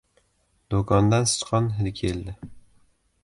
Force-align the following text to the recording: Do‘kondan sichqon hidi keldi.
Do‘kondan 0.73 1.29
sichqon 1.33 1.69
hidi 1.81 1.93
keldi. 2.01 2.35